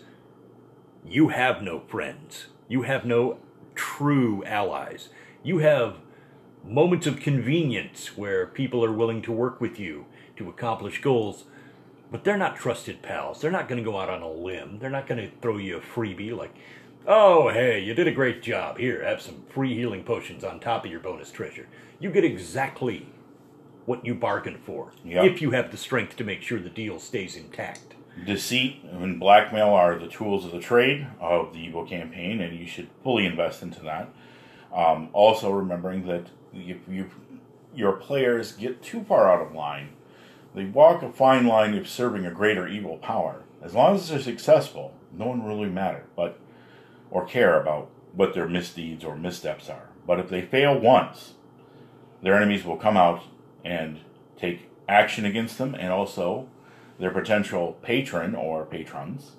[1.04, 2.46] you have no friends.
[2.68, 3.38] You have no
[3.74, 5.08] true allies.
[5.42, 5.96] You have
[6.68, 11.44] moments of convenience where people are willing to work with you to accomplish goals,
[12.10, 13.40] but they're not trusted pals.
[13.40, 14.78] They're not going to go out on a limb.
[14.78, 16.54] They're not going to throw you a freebie like,
[17.06, 18.78] oh, hey, you did a great job.
[18.78, 21.66] Here, have some free healing potions on top of your bonus treasure.
[21.98, 23.06] You get exactly
[23.86, 25.24] what you bargained for Yep.
[25.24, 27.94] if you have the strength to make sure the deal stays intact.
[28.26, 32.66] Deceit and blackmail are the tools of the trade of the evil campaign, and you
[32.66, 34.08] should fully invest into that.
[34.74, 37.10] Um, also, remembering that if you,
[37.74, 39.90] your players get too far out of line,
[40.54, 43.42] they walk a fine line of serving a greater evil power.
[43.62, 46.38] As long as they're successful, no one really matter, but
[47.10, 49.88] or care about what their misdeeds or missteps are.
[50.06, 51.34] But if they fail once,
[52.22, 53.22] their enemies will come out
[53.64, 54.00] and
[54.36, 56.48] take action against them, and also
[56.98, 59.32] their potential patron or patrons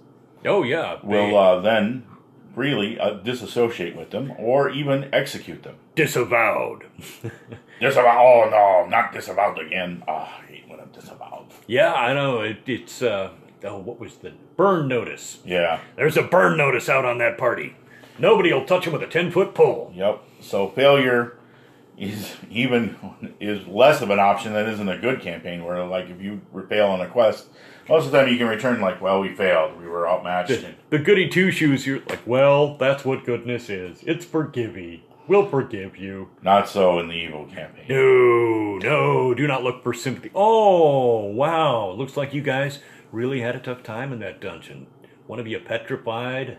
[0.46, 0.98] Oh, yeah.
[1.04, 2.04] they- will uh, then
[2.54, 5.76] freely uh, disassociate with them or even execute them.
[5.96, 6.86] disavowed.
[7.80, 8.18] Disavow?
[8.20, 10.04] Oh no, not disavowed again.
[10.08, 11.46] Oh, I hate when I'm disavowed.
[11.68, 12.42] Yeah, I know.
[12.42, 13.32] It, it's uh
[13.64, 15.40] oh, what was the burn notice?
[15.46, 15.80] Yeah.
[15.96, 17.76] There's a burn notice out on that party.
[18.18, 19.94] Nobody will touch him with a ten foot pole.
[19.96, 20.22] Yep.
[20.42, 21.38] So failure
[21.98, 22.98] is even
[23.40, 26.42] is less of an option than is in a good campaign where like if you
[26.68, 27.48] fail on a quest,
[27.90, 30.52] most of the time you can return like, well, we failed, we were outmatched.
[30.52, 31.86] And, The goody two shoes.
[31.86, 34.04] You're like, well, that's what goodness is.
[34.04, 35.02] It's forgiving.
[35.28, 36.30] We'll forgive you.
[36.42, 37.86] not so in the evil campaign.
[37.88, 40.32] No, no, do not look for sympathy.
[40.34, 41.92] Oh, wow.
[41.92, 42.80] Looks like you guys
[43.12, 44.88] really had a tough time in that dungeon.
[45.28, 46.58] One of you petrified,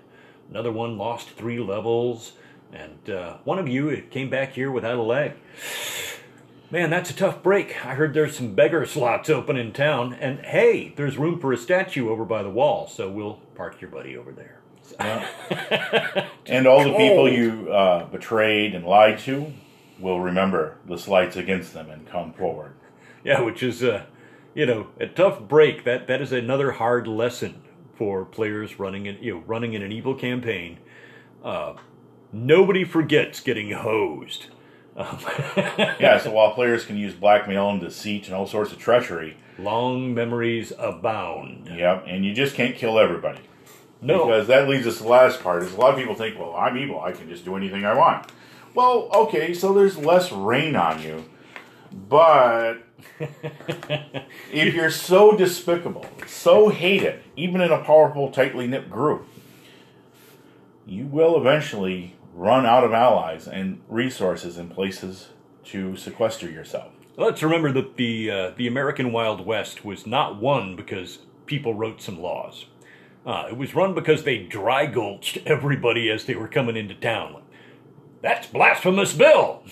[0.49, 2.33] another one lost three levels,
[2.73, 5.33] and uh, one of you came back here without a leg.
[6.73, 7.85] Man, that's a tough break.
[7.85, 11.57] I heard there's some beggar slots open in town, and hey, there's room for a
[11.57, 14.61] statue over by the wall, so we'll park your buddy over there.
[15.01, 16.29] Yeah.
[16.47, 19.53] And all the people you uh, betrayed and lied to
[19.99, 22.75] will remember the slights against them and come forward.
[23.25, 24.07] Yeah, which is uh,
[24.55, 25.85] you know, a tough break.
[25.85, 27.63] That that is another hard lesson
[27.97, 30.79] for players running in you know running in an evil campaign.
[31.43, 31.75] Uh,
[32.33, 34.47] nobody forgets getting hosed.
[35.01, 35.19] Um,
[36.01, 40.15] Yeah, so while players can use blackmail and deceit and all sorts of treachery, long
[40.15, 41.69] memories abound.
[41.75, 43.41] yep, and you just can't kill everybody.
[44.03, 46.39] No, Because that leads us to the last part is a lot of people think,
[46.39, 48.31] well, I'm evil, I can just do anything I want.
[48.75, 51.25] Well, okay, so there's less rain on you,
[52.09, 52.77] but
[54.53, 59.27] if you're so despicable, so hated, even in a powerful, tightly knit group,
[60.87, 65.29] you will eventually run out of allies and resources and places
[65.63, 66.91] to sequester yourself.
[67.19, 72.01] let's remember that the uh, the American Wild West was not won because people wrote
[72.01, 72.65] some laws.
[73.27, 77.43] Uh, it was run because they dry gulched everybody as they were coming into town.
[78.23, 79.63] That's blasphemous bill.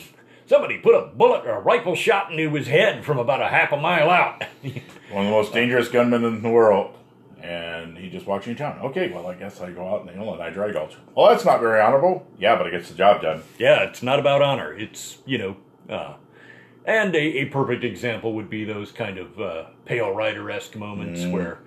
[0.45, 3.73] Somebody put a bullet or a rifle shot into his head from about a half
[3.73, 4.45] a mile out.
[5.11, 6.98] One of the most dangerous gunmen in the world.
[7.43, 8.81] And he just walks in town.
[8.81, 10.97] Okay, well, I guess I go out and nail and I dry gulch.
[11.15, 12.27] Well, that's not very honorable.
[12.39, 13.43] Yeah, but it gets the job done.
[13.59, 14.73] yeah, it's not about honor.
[14.77, 15.57] It's, you know,
[15.89, 16.15] uh,
[16.85, 21.25] and a, a perfect example would be those kind of uh, Pale Rider esque moments
[21.27, 21.59] where,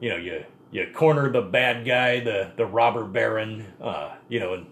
[0.00, 4.54] you know, you you corner the bad guy, the the robber baron, uh, you know,
[4.54, 4.66] and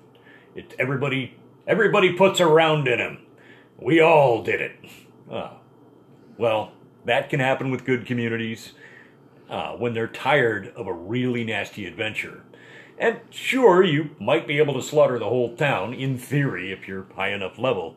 [0.57, 3.19] it everybody everybody puts a round in him.
[3.79, 4.73] We all did it.
[5.31, 5.53] Uh,
[6.37, 6.73] well,
[7.05, 8.73] that can happen with good communities
[9.53, 12.43] uh, when they're tired of a really nasty adventure.
[12.99, 17.07] And sure, you might be able to slaughter the whole town, in theory, if you're
[17.17, 17.97] high enough level.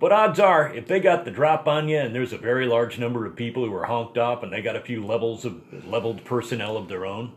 [0.00, 2.98] But odds are, if they got the drop on you and there's a very large
[2.98, 6.24] number of people who are honked off and they got a few levels of leveled
[6.24, 7.32] personnel of their own,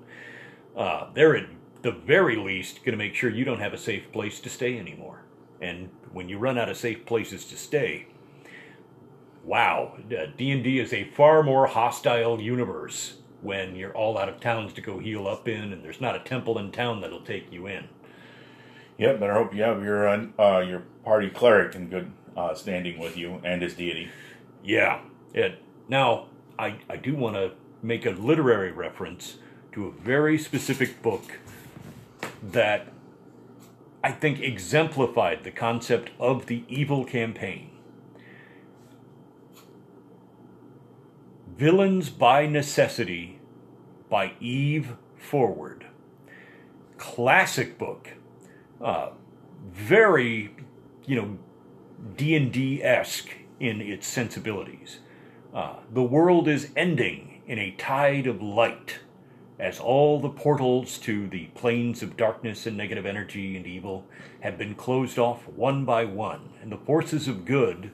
[0.76, 1.50] uh, they're at
[1.82, 4.80] the very least going to make sure you don't have a safe place to stay
[4.80, 5.24] anymore.
[5.60, 8.08] And when you run out of safe places to stay,
[9.44, 14.40] wow, D and D is a far more hostile universe when you're all out of
[14.40, 17.52] towns to go heal up in, and there's not a temple in town that'll take
[17.52, 17.88] you in.
[18.98, 23.00] Yep, but I hope you have your uh, your party cleric in good uh, standing
[23.00, 24.10] with you and his deity.
[24.64, 25.02] Yeah.
[25.34, 26.28] It, now,
[26.58, 29.38] I, I do want to make a literary reference
[29.74, 31.40] to a very specific book
[32.44, 32.88] that
[34.04, 37.70] I think exemplified the concept of the evil campaign.
[41.58, 43.40] Villains by Necessity
[44.12, 45.88] by Eve Forward.
[47.00, 48.10] Classic book.
[48.80, 49.10] Uh,
[49.72, 50.54] very,
[51.08, 51.40] you know,
[52.16, 55.00] D&D esque in its sensibilities.
[55.52, 59.00] Uh, the world is ending in a tide of light
[59.58, 64.06] as all the portals to the planes of darkness and negative energy and evil
[64.42, 67.90] have been closed off one by one, and the forces of good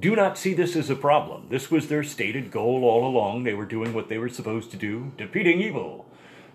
[0.00, 1.46] do not see this as a problem.
[1.48, 3.42] This was their stated goal all along.
[3.44, 6.06] They were doing what they were supposed to do, defeating evil,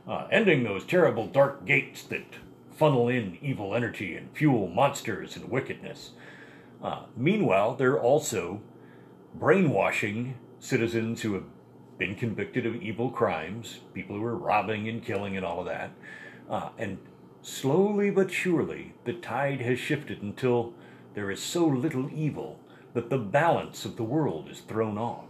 [0.08, 2.26] uh, ending those terrible dark gates that
[2.76, 6.12] funnel in evil energy and fuel monsters and wickedness.
[6.84, 8.62] Uh, meanwhile, they're also
[9.36, 11.46] brainwashing citizens who have
[11.98, 15.92] been convicted of evil crimes, people who are robbing and killing and all of that.
[16.50, 16.98] Uh, and
[17.42, 20.74] slowly but surely, the tide has shifted until
[21.14, 22.60] there is so little evil
[22.94, 25.26] that the balance of the world is thrown off.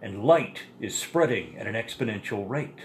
[0.00, 2.78] And light is spreading at an exponential rate.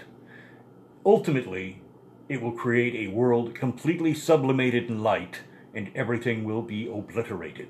[1.06, 1.82] Ultimately,
[2.28, 5.40] it will create a world completely sublimated in light,
[5.74, 7.68] and everything will be obliterated.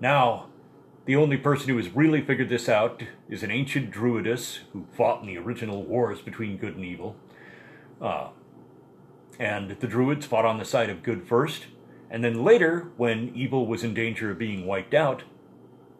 [0.00, 0.46] Now,
[1.06, 5.22] the only person who has really figured this out is an ancient druidess who fought
[5.22, 7.16] in the original wars between good and evil.
[8.00, 8.28] Uh,
[9.38, 11.66] and the druids fought on the side of good first,
[12.10, 15.22] and then later, when evil was in danger of being wiped out,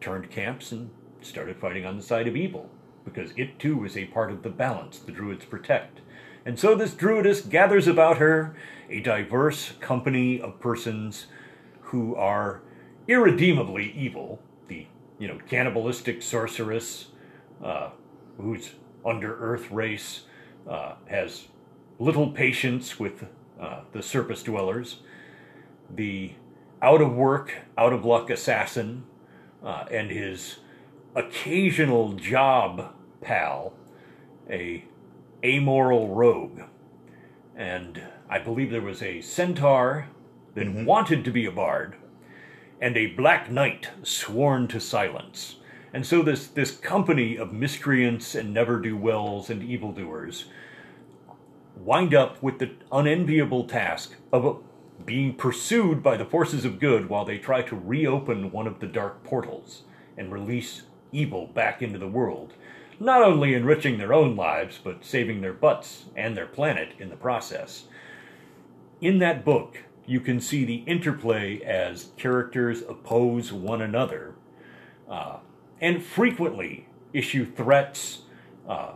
[0.01, 0.91] turned camps and
[1.21, 2.71] started fighting on the side of evil,
[3.05, 6.01] because it too is a part of the balance the druids protect.
[6.45, 8.57] And so this druidess gathers about her
[8.89, 11.27] a diverse company of persons
[11.83, 12.63] who are
[13.07, 14.41] irredeemably evil.
[14.69, 14.87] The
[15.19, 17.09] you know cannibalistic sorceress,
[17.63, 17.91] uh,
[18.39, 18.75] whose
[19.05, 20.23] under earth race
[20.69, 21.49] uh, has
[21.99, 23.27] little patience with
[23.61, 25.01] uh, the surface dwellers.
[25.95, 26.33] The
[26.83, 29.05] out of work, out of luck assassin,
[29.65, 30.57] uh, and his
[31.15, 33.75] occasional job pal,
[34.49, 34.85] a
[35.45, 36.61] amoral rogue.
[37.57, 40.09] And I believe there was a centaur
[40.55, 41.97] that wanted to be a bard,
[42.81, 45.57] and a black knight sworn to silence.
[45.93, 50.47] And so this, this company of miscreants and never-do-wells and evildoers
[51.77, 54.63] wind up with the unenviable task of
[55.11, 58.87] being pursued by the forces of good while they try to reopen one of the
[58.87, 59.83] dark portals
[60.17, 62.53] and release evil back into the world,
[63.01, 67.17] not only enriching their own lives, but saving their butts and their planet in the
[67.17, 67.89] process.
[69.01, 74.37] In that book, you can see the interplay as characters oppose one another
[75.09, 75.39] uh,
[75.81, 78.21] and frequently issue threats,
[78.69, 78.93] uh,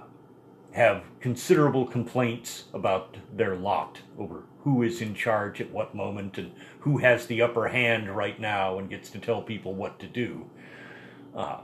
[0.71, 6.53] have considerable complaints about their lot over who is in charge at what moment and
[6.81, 10.51] who has the upper hand right now and gets to tell people what to do.
[11.35, 11.61] Uh,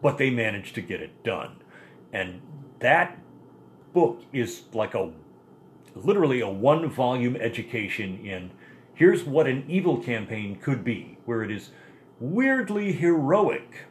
[0.00, 1.56] but they manage to get it done.
[2.12, 2.40] And
[2.78, 3.18] that
[3.92, 5.12] book is like a
[5.94, 8.50] literally a one volume education in
[8.94, 11.70] here's what an evil campaign could be, where it is
[12.20, 13.86] weirdly heroic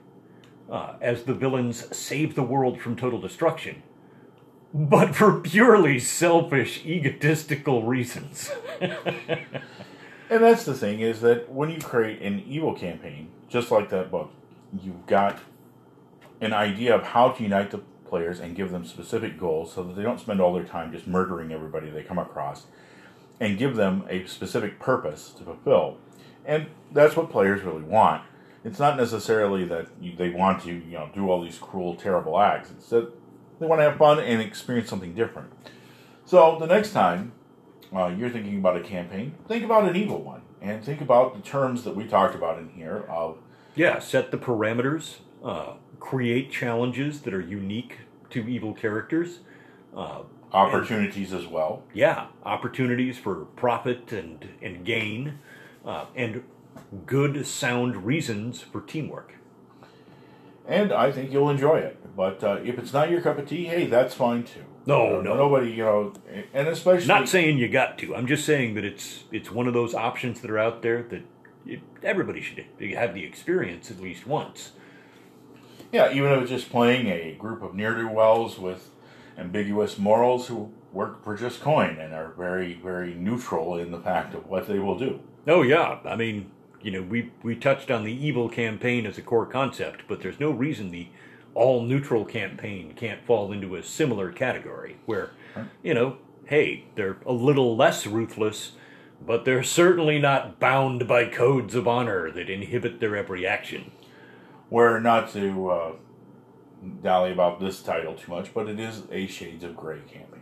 [0.69, 3.83] uh, as the villains save the world from total destruction,
[4.73, 8.51] but for purely selfish, egotistical reasons.
[10.31, 14.09] And that's the thing is that when you create an evil campaign, just like that
[14.09, 14.31] book,
[14.81, 15.39] you've got
[16.39, 19.93] an idea of how to unite the players and give them specific goals so that
[19.93, 22.63] they don't spend all their time just murdering everybody they come across
[23.41, 25.97] and give them a specific purpose to fulfill.
[26.45, 28.23] And that's what players really want.
[28.63, 32.39] It's not necessarily that you, they want to, you know, do all these cruel, terrible
[32.39, 32.71] acts.
[32.71, 33.11] It's that
[33.61, 35.53] they want to have fun and experience something different.
[36.25, 37.31] So the next time
[37.95, 41.41] uh, you're thinking about a campaign, think about an evil one, and think about the
[41.41, 43.37] terms that we talked about in here of
[43.75, 47.99] yeah, set the parameters, uh, create challenges that are unique
[48.31, 49.39] to evil characters.
[49.95, 51.83] Uh, opportunities as well.
[51.93, 55.39] yeah, opportunities for profit and, and gain,
[55.85, 56.43] uh, and
[57.05, 59.35] good, sound reasons for teamwork.
[60.71, 62.15] And I think you'll enjoy it.
[62.15, 64.63] But uh, if it's not your cup of tea, hey, that's fine too.
[64.85, 65.35] No, Uh, no.
[65.35, 66.13] Nobody, you know,
[66.53, 68.15] and especially Not saying you got to.
[68.15, 71.23] I'm just saying that it's it's one of those options that are out there that
[71.65, 72.65] it, everybody should
[72.95, 74.71] have the experience at least once.
[75.91, 78.89] Yeah, even if it's just playing a group of ne'er do wells with
[79.37, 84.33] ambiguous morals who work for just coin and are very, very neutral in the fact
[84.33, 85.19] of what they will do.
[85.47, 86.49] Oh yeah, I mean,
[86.81, 90.39] you know, we we touched on the evil campaign as a core concept, but there's
[90.39, 91.07] no reason the
[91.53, 95.31] all neutral campaign can't fall into a similar category where,
[95.83, 98.73] you know, hey, they're a little less ruthless,
[99.25, 103.91] but they're certainly not bound by codes of honor that inhibit their every action.
[104.69, 105.91] We're not to uh,
[107.03, 110.41] dally about this title too much, but it is a Shades of Grey campaign.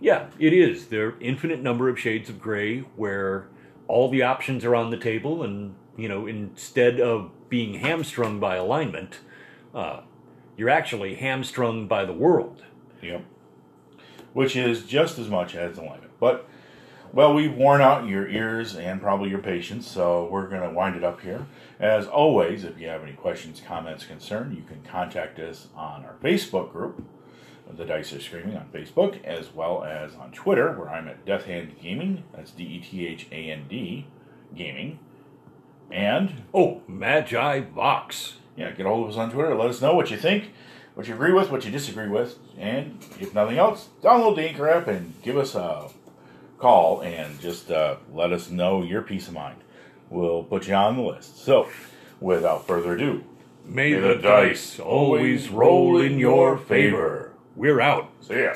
[0.00, 0.86] Yeah, it is.
[0.86, 3.48] There are infinite number of shades of gray where
[3.88, 8.56] all the options are on the table, and you know, instead of being hamstrung by
[8.56, 9.18] alignment,
[9.74, 10.00] uh,
[10.56, 12.64] you're actually hamstrung by the world.
[13.02, 13.24] Yep.
[14.32, 16.12] Which is just as much as alignment.
[16.20, 16.48] But,
[17.12, 20.94] well, we've worn out your ears and probably your patience, so we're going to wind
[20.96, 21.46] it up here.
[21.80, 26.16] As always, if you have any questions, comments, concern, you can contact us on our
[26.22, 27.02] Facebook group,
[27.76, 31.44] The Dice Are Screaming, on Facebook, as well as on Twitter, where I'm at Death
[31.44, 32.24] Hand Gaming.
[32.34, 34.06] That's D E T H A N D
[34.54, 34.98] Gaming.
[35.90, 38.34] And Oh, Magi Vox.
[38.56, 39.54] yeah, get all of us on Twitter.
[39.54, 40.52] Let us know what you think,
[40.94, 44.68] what you agree with, what you disagree with, and if nothing else, download the Anchor
[44.68, 45.88] app and give us a
[46.58, 49.56] call and just uh, let us know your piece of mind.
[50.10, 51.38] We'll put you on the list.
[51.44, 51.68] So,
[52.20, 53.24] without further ado,
[53.64, 57.32] May the dice always roll in your favor.
[57.58, 58.08] We're out.
[58.20, 58.54] see ya.